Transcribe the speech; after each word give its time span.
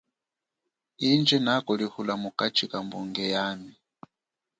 Indji 1.09 1.37
nakulihula 1.45 2.13
mukachi 2.21 2.65
kabunge 2.71 3.25
yami. 3.33 3.73